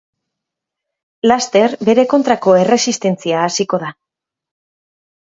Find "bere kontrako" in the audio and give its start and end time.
1.91-2.57